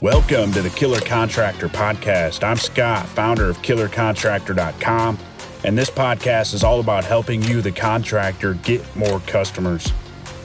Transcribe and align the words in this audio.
Welcome 0.00 0.50
to 0.52 0.62
the 0.62 0.72
Killer 0.74 1.00
Contractor 1.00 1.68
Podcast. 1.68 2.42
I'm 2.42 2.56
Scott, 2.56 3.04
founder 3.04 3.50
of 3.50 3.58
KillerContractor.com, 3.58 5.18
and 5.64 5.76
this 5.76 5.90
podcast 5.90 6.54
is 6.54 6.64
all 6.64 6.80
about 6.80 7.04
helping 7.04 7.42
you, 7.42 7.60
the 7.60 7.70
contractor, 7.70 8.54
get 8.54 8.82
more 8.96 9.20
customers. 9.20 9.90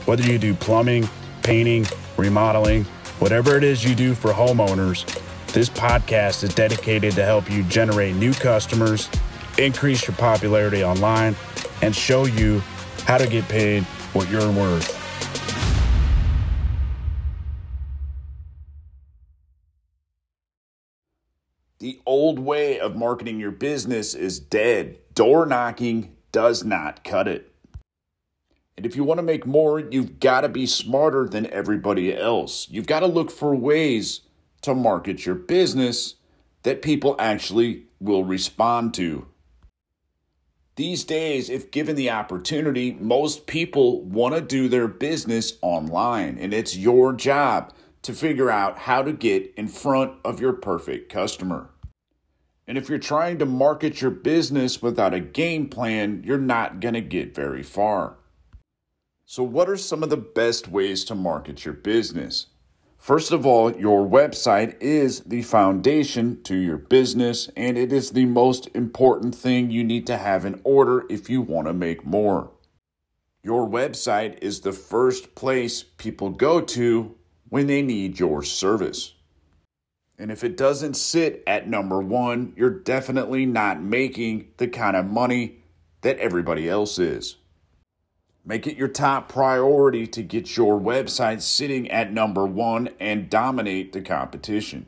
Whether 0.06 0.24
you 0.24 0.38
do 0.38 0.54
plumbing, 0.54 1.08
painting, 1.42 1.86
remodeling, 2.18 2.84
whatever 3.20 3.56
it 3.56 3.64
is 3.64 3.86
you 3.86 3.96
do 3.96 4.14
for 4.14 4.34
homeowners, 4.34 5.06
this 5.54 5.70
podcast 5.70 6.44
is 6.44 6.54
dedicated 6.54 7.14
to 7.14 7.24
help 7.24 7.50
you 7.50 7.64
generate 7.64 8.16
new 8.16 8.34
customers, 8.34 9.10
increase 9.58 10.06
your 10.06 10.18
popularity 10.18 10.84
online, 10.84 11.38
and 11.82 11.96
show 11.96 12.26
you 12.26 12.60
how 13.06 13.18
to 13.18 13.28
get 13.28 13.48
paid 13.48 13.84
what 14.12 14.30
you're 14.30 14.52
worth. 14.52 15.03
The 21.84 22.00
old 22.06 22.40
way 22.40 22.80
of 22.80 22.96
marketing 22.96 23.42
your 23.42 23.52
business 23.52 24.14
is 24.14 24.40
dead. 24.40 25.00
Door 25.16 25.48
knocking 25.48 26.16
does 26.32 26.64
not 26.64 27.04
cut 27.04 27.28
it. 27.28 27.54
And 28.78 28.86
if 28.86 28.96
you 28.96 29.04
want 29.04 29.18
to 29.18 29.22
make 29.22 29.46
more, 29.46 29.82
you've 29.82 30.22
got 30.22 30.42
to 30.42 30.48
be 30.48 30.66
smarter 30.66 31.28
than 31.28 31.46
everybody 31.48 32.16
else. 32.16 32.70
You've 32.70 32.88
got 32.88 33.02
to 33.02 33.06
look 33.06 33.30
for 33.30 33.54
ways 33.54 34.22
to 34.62 34.74
market 34.74 35.26
your 35.26 35.36
business 35.36 36.16
that 36.62 36.82
people 36.82 37.18
actually 37.20 37.88
will 38.00 38.24
respond 38.24 38.94
to. 38.94 39.28
These 40.78 41.04
days, 41.04 41.50
if 41.50 41.70
given 41.70 41.98
the 41.98 42.12
opportunity, 42.12 42.94
most 42.94 43.46
people 43.46 44.06
want 44.06 44.36
to 44.36 44.40
do 44.40 44.70
their 44.70 44.88
business 44.88 45.58
online, 45.62 46.38
and 46.38 46.54
it's 46.54 46.78
your 46.78 47.12
job 47.12 47.74
to 48.04 48.14
figure 48.14 48.50
out 48.50 48.78
how 48.78 49.02
to 49.02 49.12
get 49.12 49.54
in 49.58 49.68
front 49.68 50.14
of 50.24 50.40
your 50.40 50.54
perfect 50.54 51.12
customer. 51.12 51.72
And 52.68 52.78
if 52.78 52.90
you're 52.90 53.00
trying 53.00 53.40
to 53.40 53.46
market 53.46 54.02
your 54.02 54.12
business 54.12 54.82
without 54.82 55.14
a 55.14 55.20
game 55.20 55.68
plan, 55.68 56.24
you're 56.26 56.38
not 56.38 56.80
going 56.80 56.94
to 56.94 57.02
get 57.02 57.36
very 57.36 57.64
far. 57.64 58.18
So, 59.26 59.44
what 59.44 59.70
are 59.70 59.78
some 59.78 60.04
of 60.04 60.10
the 60.10 60.18
best 60.18 60.68
ways 60.68 61.04
to 61.06 61.16
market 61.16 61.66
your 61.66 61.74
business? 61.74 62.48
First 62.98 63.34
of 63.34 63.46
all, 63.46 63.76
your 63.76 64.08
website 64.08 64.82
is 64.82 65.20
the 65.22 65.42
foundation 65.42 66.42
to 66.44 66.56
your 66.56 66.78
business, 66.78 67.50
and 67.58 67.78
it 67.78 67.92
is 67.92 68.12
the 68.12 68.26
most 68.26 68.70
important 68.74 69.36
thing 69.36 69.72
you 69.72 69.84
need 69.84 70.08
to 70.08 70.18
have 70.18 70.46
in 70.46 70.62
order 70.64 71.06
if 71.10 71.30
you 71.30 71.42
want 71.42 71.68
to 71.68 71.74
make 71.74 72.06
more. 72.06 72.52
Your 73.44 73.68
website 73.68 74.38
is 74.42 74.62
the 74.62 74.72
first 74.72 75.36
place 75.36 75.84
people 75.84 76.30
go 76.30 76.62
to 76.62 77.16
when 77.50 77.68
they 77.68 77.82
need 77.82 78.20
your 78.20 78.42
service. 78.42 79.16
And 80.24 80.32
if 80.32 80.42
it 80.42 80.56
doesn't 80.56 80.94
sit 80.94 81.44
at 81.46 81.68
number 81.68 82.00
one, 82.00 82.54
you're 82.56 82.70
definitely 82.70 83.46
not 83.46 83.82
making 83.82 84.54
the 84.56 84.70
kind 84.70 84.96
of 84.96 85.06
money 85.06 85.58
that 86.00 86.18
everybody 86.18 86.70
else 86.70 86.98
is. 86.98 87.36
Make 88.46 88.66
it 88.66 88.78
your 88.78 88.88
top 88.88 89.28
priority 89.28 90.08
to 90.08 90.24
get 90.24 90.56
your 90.56 90.80
website 90.80 91.42
sitting 91.42 91.92
at 91.92 92.14
number 92.14 92.46
one 92.46 92.92
and 93.02 93.30
dominate 93.30 93.92
the 93.92 94.02
competition. 94.02 94.86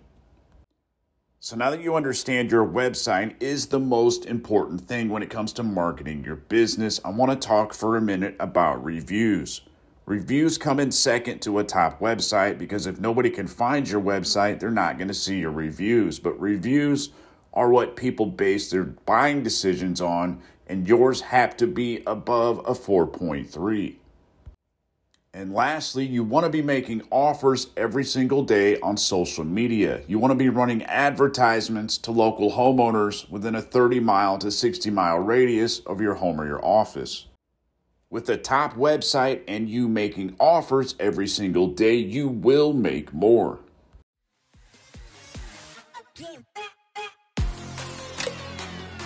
So, 1.42 1.58
now 1.58 1.70
that 1.70 1.82
you 1.82 1.96
understand 1.96 2.50
your 2.50 2.66
website 2.66 3.36
is 3.42 3.68
the 3.68 3.78
most 3.78 4.26
important 4.26 4.88
thing 4.88 5.10
when 5.10 5.22
it 5.22 5.30
comes 5.30 5.52
to 5.54 5.64
marketing 5.64 6.24
your 6.24 6.38
business, 6.38 7.02
I 7.04 7.10
want 7.10 7.34
to 7.34 7.46
talk 7.46 7.74
for 7.74 7.98
a 7.98 8.02
minute 8.02 8.38
about 8.40 8.86
reviews. 8.86 9.60
Reviews 10.06 10.60
come 10.60 10.80
in 10.80 10.92
second 10.92 11.40
to 11.40 11.58
a 11.58 11.64
top 11.64 12.00
website 12.00 12.60
because 12.60 12.86
if 12.86 13.00
nobody 13.00 13.32
can 13.32 13.48
find 13.48 13.90
your 13.90 14.02
website, 14.02 14.60
they're 14.60 14.70
not 14.70 15.00
going 15.00 15.08
to 15.08 15.16
see 15.16 15.40
your 15.40 15.52
reviews. 15.52 16.20
But 16.20 16.40
reviews 16.40 17.10
are 17.54 17.72
what 17.72 17.96
people 17.96 18.28
base 18.28 18.70
their 18.70 18.84
buying 18.84 19.42
decisions 19.42 20.02
on 20.02 20.42
and 20.68 20.88
yours 20.88 21.22
have 21.22 21.58
to 21.58 21.68
be 21.68 22.04
above 22.06 22.60
a 22.60 22.74
4.3. 22.74 23.96
And 25.34 25.54
lastly, 25.54 26.06
you 26.06 26.24
want 26.24 26.46
to 26.46 26.50
be 26.50 26.62
making 26.62 27.02
offers 27.12 27.68
every 27.76 28.06
single 28.06 28.44
day 28.44 28.80
on 28.80 28.98
social 28.98 29.44
media. 29.44 30.02
You 30.08 30.18
want 30.18 30.32
to 30.32 30.36
be 30.36 30.50
running 30.50 30.84
advertisements 30.84 31.98
to 32.00 32.12
local 32.12 32.52
homeowners 32.52 33.30
within 33.30 33.56
a 33.56 33.62
30 33.62 34.00
mile 34.00 34.38
to 34.38 34.52
60 34.52 34.90
mile 34.92 35.18
radius 35.18 35.80
of 35.80 36.00
your 36.00 36.14
home 36.14 36.40
or 36.40 36.46
your 36.46 36.64
office. 36.64 37.26
With 38.16 38.30
a 38.30 38.38
top 38.38 38.78
website 38.78 39.42
and 39.46 39.70
you 39.70 39.90
making 39.90 40.38
offers 40.40 40.96
every 41.02 41.28
single 41.28 41.68
day, 41.68 41.96
you 41.96 42.30
will 42.30 42.72
make 42.72 43.14
more. 43.14 43.60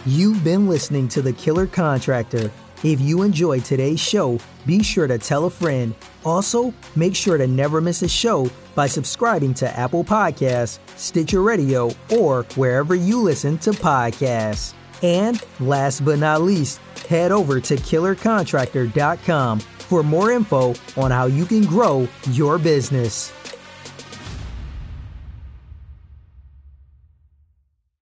You've 0.06 0.44
been 0.44 0.70
listening 0.70 1.08
to 1.08 1.24
The 1.24 1.34
Killer 1.34 1.66
Contractor. 1.66 2.52
If 2.84 3.02
you 3.02 3.24
enjoyed 3.24 3.66
today's 3.66 4.00
show, 4.00 4.38
be 4.68 4.84
sure 4.84 5.08
to 5.08 5.18
tell 5.18 5.46
a 5.46 5.50
friend. 5.50 5.96
Also, 6.24 6.72
make 6.96 7.16
sure 7.16 7.40
to 7.40 7.48
never 7.48 7.82
miss 7.82 8.04
a 8.04 8.08
show 8.08 8.48
by 8.76 8.86
subscribing 8.86 9.56
to 9.56 9.76
Apple 9.76 10.04
Podcasts, 10.04 10.78
Stitcher 10.98 11.42
Radio, 11.42 11.90
or 12.12 12.44
wherever 12.54 12.94
you 12.94 13.24
listen 13.24 13.58
to 13.58 13.72
podcasts. 13.72 14.76
And 15.02 15.42
last 15.60 16.04
but 16.04 16.20
not 16.20 16.42
least, 16.42 16.80
head 17.08 17.32
over 17.32 17.60
to 17.62 17.76
killercontractor.com 17.76 19.60
for 19.60 20.04
more 20.04 20.32
info 20.32 20.76
on 20.98 21.12
how 21.12 21.26
you 21.26 21.46
can 21.46 21.66
grow 21.66 22.08
your 22.32 22.58
business. 22.58 23.34